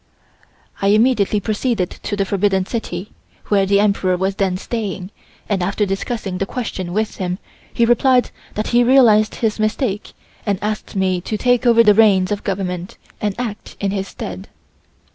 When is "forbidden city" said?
2.25-3.11